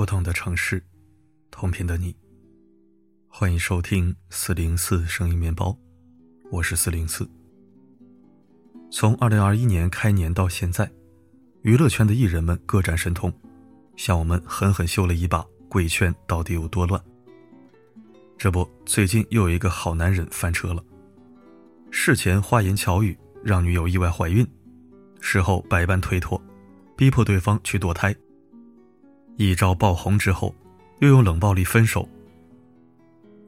[0.00, 0.82] 不同的城市，
[1.50, 2.16] 同频的你。
[3.28, 5.76] 欢迎收听四零四声音面包，
[6.50, 7.28] 我是四零四。
[8.90, 10.90] 从二零二一年开年到现在，
[11.60, 13.30] 娱乐圈的艺人们各展神通，
[13.94, 16.98] 向我们狠狠秀了一把贵圈到底有多乱。
[18.38, 20.82] 这不，最近又有一个好男人翻车了。
[21.90, 23.14] 事前花言巧语
[23.44, 24.50] 让女友意外怀孕，
[25.20, 26.42] 事后百般推脱，
[26.96, 28.16] 逼迫对方去堕胎。
[29.40, 30.54] 一朝爆红之后，
[30.98, 32.06] 又用冷暴力分手。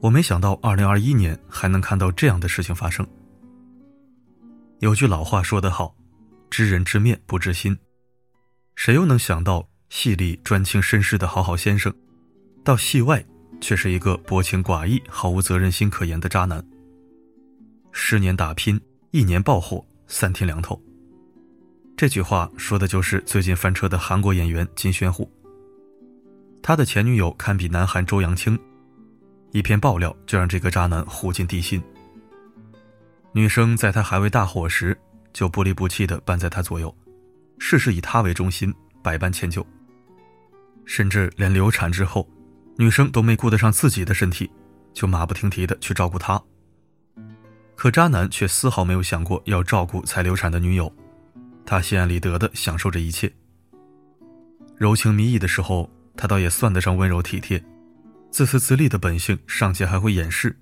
[0.00, 3.06] 我没想到二零二一年还能看到这样的事情发生。
[4.78, 5.94] 有句老话说得好
[6.48, 7.76] ：“知人知面不知心。”
[8.74, 11.92] 谁又能想到戏里专情绅士的好好先生，
[12.64, 13.22] 到戏外
[13.60, 16.64] 却是一个薄情寡义、毫无责任心可言的渣男？
[17.92, 20.82] 十年打拼，一年爆火，三天两头。
[21.98, 25.30] 这句话说的就是最近翻车的韩国演员金宣虎。
[26.62, 28.56] 他的前女友堪比南韩周扬青，
[29.50, 31.82] 一篇爆料就让这个渣男糊进地心。
[33.32, 34.96] 女生在他还未大火时，
[35.32, 36.94] 就不离不弃地伴在他左右，
[37.58, 39.66] 事事以他为中心，百般迁就。
[40.84, 42.28] 甚至连流产之后，
[42.76, 44.48] 女生都没顾得上自己的身体，
[44.94, 46.40] 就马不停蹄地去照顾他。
[47.74, 50.92] 可渣男却丝毫没有想过要照顾才流产的女友，
[51.66, 53.32] 他心安理得地享受着一切。
[54.76, 55.90] 柔情蜜意的时候。
[56.16, 57.62] 他倒也算得上温柔体贴，
[58.30, 60.56] 自私自利的本性尚且还会掩饰，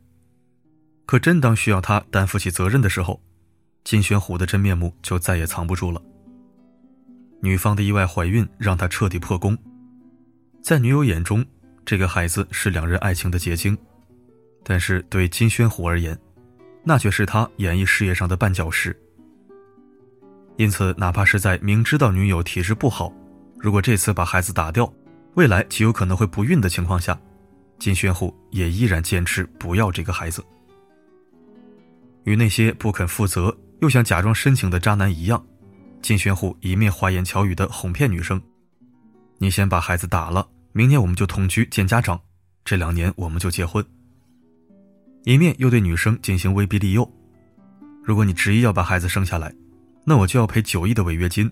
[1.06, 3.20] 可真当需要他担负起责任的时候，
[3.84, 6.00] 金玄虎的真面目就再也藏不住了。
[7.42, 9.56] 女方的意外怀孕让他彻底破功，
[10.62, 11.44] 在女友眼中，
[11.86, 13.76] 这个孩子是两人爱情的结晶，
[14.62, 16.18] 但是对金宣虎而言，
[16.84, 18.94] 那却是他演艺事业上的绊脚石。
[20.56, 23.10] 因此，哪怕是在明知道女友体质不好，
[23.58, 24.92] 如果这次把孩子打掉，
[25.40, 27.18] 未来极有可能会不孕的情况下，
[27.78, 30.44] 金宣虎也依然坚持不要这个孩子。
[32.24, 35.42] 与那些不肯负责又想假装深情的渣男一样，
[36.02, 38.38] 金宣虎一面花言巧语的哄骗女生
[39.40, 42.20] ：“你先把孩子打了，明年我们就同居见家长，
[42.62, 43.82] 这两年我们就结婚。”
[45.24, 47.10] 一面又对女生进行威逼利诱
[48.04, 49.50] ：“如果你执意要把孩子生下来，
[50.04, 51.50] 那我就要赔九亿的违约金，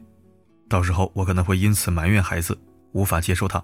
[0.68, 2.54] 到时候我可能会因此埋怨孩子。”
[2.92, 3.62] 无法接受他，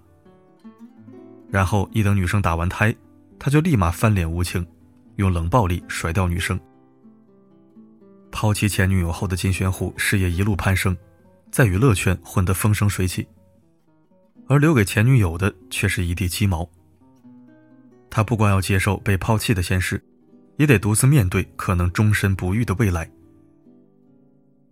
[1.50, 2.94] 然后一等女生打完胎，
[3.38, 4.66] 他就立马翻脸无情，
[5.16, 6.59] 用冷暴力甩掉女生。
[8.31, 10.97] 抛弃前女友后的金宣虎事业一路攀升，
[11.50, 13.27] 在娱乐圈混得风生水起，
[14.49, 16.69] 而留给前女友的却是一地鸡毛。
[18.10, 20.03] 他不光要接受被抛弃的现实，
[20.56, 23.09] 也得独自面对可能终身不育的未来。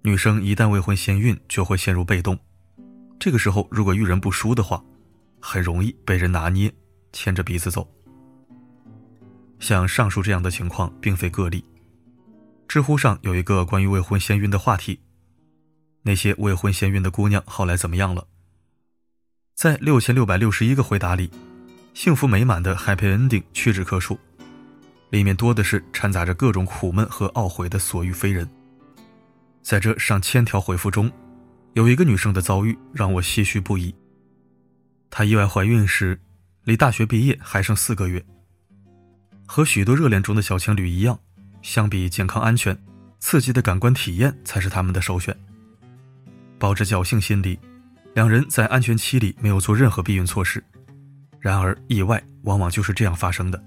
[0.03, 2.37] 女生一旦未婚先孕，就会陷入被动。
[3.21, 4.82] 这个时候，如果遇人不淑的话，
[5.42, 6.72] 很容易被人拿捏，
[7.12, 7.86] 牵着鼻子走。
[9.58, 11.64] 像上述这样的情况并非个例。
[12.69, 15.00] 知乎上有一个关于未婚先孕的话题：
[16.02, 18.26] 那些未婚先孕的姑娘后来怎么样了？
[19.54, 21.31] 在六千六百六十一个回答里，
[21.92, 24.19] 幸福美满的 Happy Ending 屈指可数，
[25.10, 28.48] 里面多的是掺杂着各种苦闷和懊悔的所遇非人。
[29.60, 31.10] 在这上千条回复中。
[31.75, 33.94] 有一个女生的遭遇让我唏嘘不已。
[35.15, 36.19] 她意外怀孕时，
[36.65, 38.25] 离大学毕业还剩四个月。
[39.47, 41.21] 和许多热恋中的小情侣一样，
[41.61, 42.77] 相比健康安全，
[43.21, 45.39] 刺激的感官体验才是他们的首选。
[46.59, 47.59] 抱着侥幸心理，
[48.15, 50.65] 两人在安全期里没有做任何避孕措施。
[51.39, 53.62] 然而，意外往往就是这样发生的。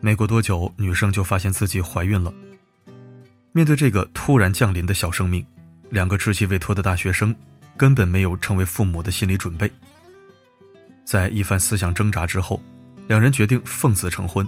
[0.00, 2.34] 没过多久，女生就发现自己怀孕了。
[3.52, 5.46] 面对这个突然降临的小生命，
[5.90, 7.32] 两个稚气未脱的大学生
[7.76, 9.70] 根本没有成为父母的心理准备。
[11.04, 12.60] 在一番思想挣扎之后，
[13.08, 14.46] 两人决定奉子成婚。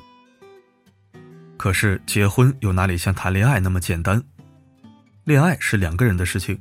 [1.56, 4.22] 可是结婚又哪里像谈恋爱那么简单？
[5.24, 6.60] 恋爱是两个人的事情，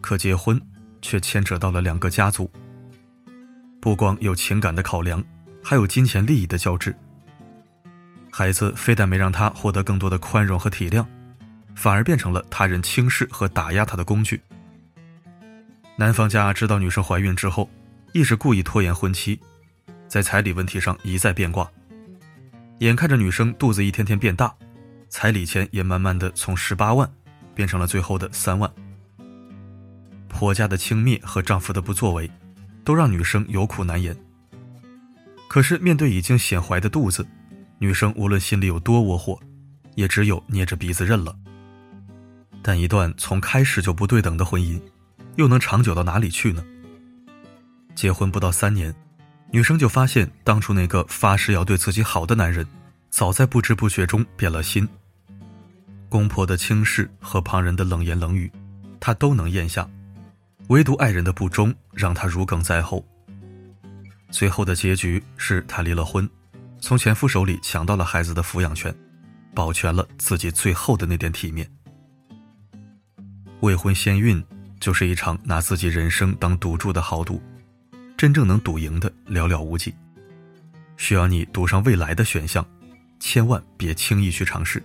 [0.00, 0.60] 可结婚
[1.00, 2.50] 却牵扯到了两个家族。
[3.80, 5.22] 不光有情感的考量，
[5.62, 6.94] 还有金钱利益的交织。
[8.30, 11.04] 孩子非但没让他获得更多的宽容和体谅。
[11.74, 14.38] 反而变成了他人轻视和打压他的工具。
[15.96, 17.68] 男方家知道女生怀孕之后，
[18.12, 19.40] 一直故意拖延婚期，
[20.06, 21.70] 在彩礼问题上一再变卦。
[22.80, 24.54] 眼看着女生肚子一天天变大，
[25.08, 27.10] 彩礼钱也慢慢的从十八万
[27.54, 28.70] 变成了最后的三万。
[30.28, 32.30] 婆家的轻蔑和丈夫的不作为，
[32.84, 34.14] 都让女生有苦难言。
[35.48, 37.26] 可是面对已经显怀的肚子，
[37.78, 39.40] 女生无论心里有多窝火，
[39.94, 41.34] 也只有捏着鼻子认了。
[42.60, 44.78] 但一段从开始就不对等的婚姻，
[45.36, 46.62] 又能长久到哪里去呢？
[47.94, 48.94] 结婚不到三年，
[49.50, 52.66] 女生就发现当初那个发誓要对自己好的男人，
[53.10, 54.88] 早在不知不觉中变了心。
[56.08, 58.50] 公婆的轻视和旁人的冷言冷语，
[59.00, 59.88] 她都能咽下，
[60.68, 63.04] 唯独爱人的不忠让她如鲠在喉。
[64.30, 66.28] 最后的结局是她离了婚，
[66.80, 68.94] 从前夫手里抢到了孩子的抚养权，
[69.54, 71.70] 保全了自己最后的那点体面。
[73.60, 74.42] 未婚先孕
[74.80, 77.40] 就是一场拿自己人生当赌注的豪赌，
[78.22, 79.92] 真正能赌赢的寥寥无几。
[80.96, 82.64] 需要你赌上未来的选项，
[83.18, 84.80] 千万别轻易去尝试。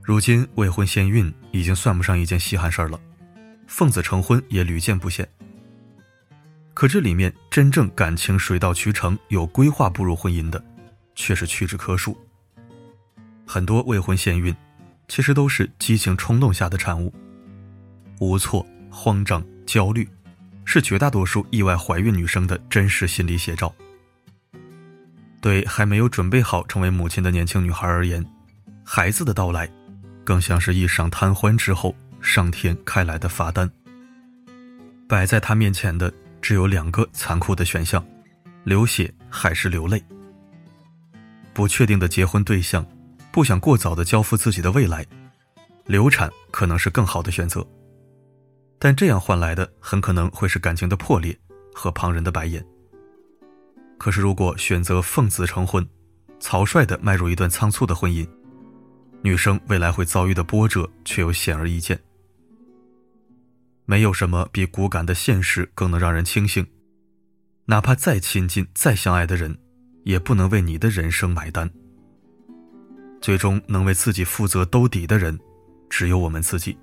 [0.00, 3.00] 如今未婚先孕已经算不上一件稀罕事儿了，
[3.66, 5.28] 奉子成婚也屡见不鲜。
[6.72, 10.64] 可这里面真正感情水到渠成、有规划步入婚姻的，
[11.16, 12.16] 却是屈指可数。
[13.44, 14.54] 很多未婚先孕。
[15.08, 17.12] 其实都是激情冲动下的产物，
[18.20, 20.08] 无措、慌张、焦虑，
[20.72, 23.74] 是绝大多数意外怀孕女生的真实心理写照。
[25.40, 28.24] 对还没有准备好成为母亲的年轻女孩而言，
[28.84, 29.68] 孩子的到来，
[30.22, 33.68] 更像是一场贪欢之后上天开来的罚单。
[35.08, 38.06] 摆在她面前的只有两个残酷的选项：
[38.62, 40.00] 流血还是流泪。
[41.52, 42.86] 不确定的结婚对象。
[43.32, 45.04] 不想过早的交付自己的未来，
[45.86, 47.66] 流产可能是更好的选择，
[48.80, 51.38] 但这样换来的很可能会是感情的破裂
[51.74, 52.64] 和旁人的白眼。
[53.98, 55.86] 可是如果选择奉子成婚，
[56.40, 58.26] 草率的迈入一段仓促的婚姻，
[59.22, 62.00] 女生未来会遭遇的波折却又显而易见。
[63.84, 66.66] 没有什么比骨感的现实更能让人清醒，
[67.66, 69.58] 哪怕再亲近、再相爱的人，
[70.04, 71.70] 也不能为你的人生买单。
[73.20, 75.38] 最终能为自己负责兜底的人，
[75.90, 76.78] 只有我们自己。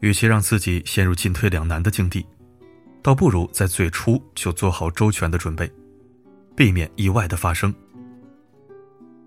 [0.00, 2.26] 与其让自己陷入进退两难的境地，
[3.02, 5.70] 倒不如在最初就做好周全的准备，
[6.56, 7.74] 避免意外的发生。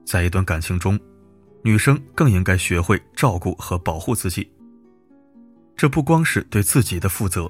[0.06, 1.00] 在一段感情中，
[1.64, 4.52] 女生更应该学会照顾和保护自己。
[5.75, 7.50] 这不光是对自己的负责，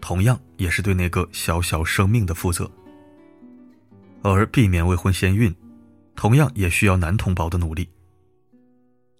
[0.00, 2.70] 同样也是对那个小小生命的负责。
[4.22, 5.54] 而避免未婚先孕。
[6.20, 7.88] 同样也需要男同胞的努力。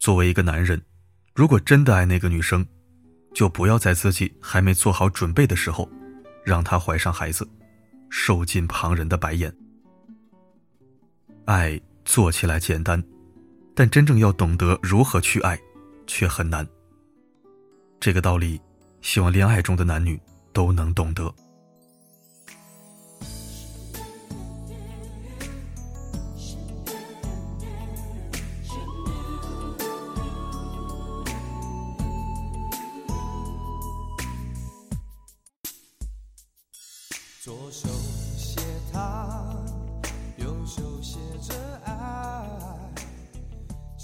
[0.00, 0.82] 作为一个男人，
[1.32, 2.66] 如果真的爱那个女生，
[3.34, 5.88] 就不要在自己还没做好准备的时候，
[6.44, 7.48] 让她怀上孩子，
[8.10, 9.54] 受尽旁人的白眼。
[11.44, 13.02] 爱做起来简单，
[13.74, 15.58] 但真正要懂得如何去爱，
[16.06, 16.66] 却很难。
[18.00, 18.60] 这个道理，
[19.00, 20.20] 希望恋爱中的男女
[20.52, 21.34] 都能懂得。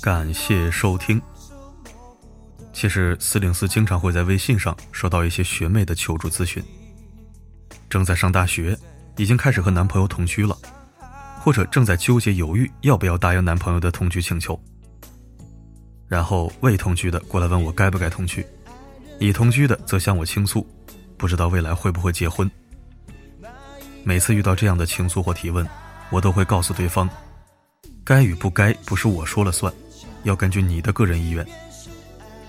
[0.04, 1.18] 感谢收听。
[2.74, 6.62] 其实四零四经常会在微信上收到一些学妹的求助咨询。
[7.88, 8.78] 正在上大学，
[9.16, 10.54] 已经开始和男朋友同居了，
[11.40, 14.62] 或者正在纠结犹豫要不要答应男朋友的同居请求。
[16.06, 18.44] 然后未同居的过来问我该不该同居，
[19.18, 20.66] 已同居的则向我倾诉，
[21.16, 22.50] 不知道未来会不会结婚。
[24.02, 25.66] 每次遇到这样的倾诉或提问，
[26.10, 27.08] 我都会告诉对方，
[28.04, 29.72] 该与不该不是我说了算。
[30.24, 31.46] 要根据你的个人意愿，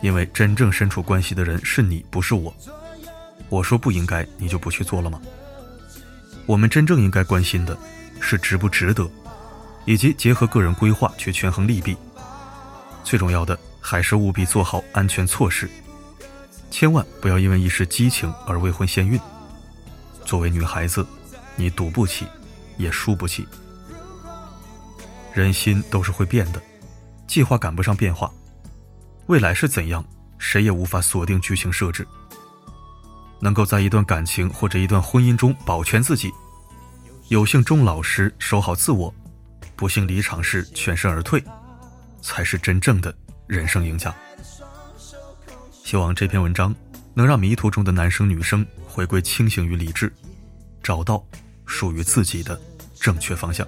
[0.02, 2.54] 因为真正身处关系的人是你，不是我。
[3.50, 5.22] 我说不应该，你就不去做了吗？
[6.46, 7.78] 我们真正应该关心的
[8.20, 9.10] 是值不值得，
[9.86, 11.96] 以及结合个人规划去权衡利弊。
[13.04, 15.70] 最重要的还是务必做好安全措施，
[16.72, 19.20] 千万不要因为一时激情而未婚先孕。
[20.24, 21.06] 作为女孩子，
[21.56, 22.26] 你赌不起，
[22.78, 23.48] 也输不起。
[25.34, 26.62] 人心都是会变的。
[27.28, 28.32] 计划赶不上变化，
[29.28, 30.04] 未来是怎样，
[30.38, 32.08] 谁也无法锁定剧情设置。
[33.42, 36.32] 能够在一段感情或者一段婚姻中保全自己，
[37.28, 39.14] 有幸终老时守好自我，
[39.76, 41.44] 不幸离场时全身而退，
[42.22, 43.14] 才是真正的
[43.46, 44.14] 人生赢家。
[45.84, 46.74] 希望这篇文章
[47.14, 50.12] 能让迷途中的男生女生回归清醒与理智，
[50.82, 51.24] 找到
[51.66, 52.60] 属于自己的
[53.00, 53.68] 正确方向。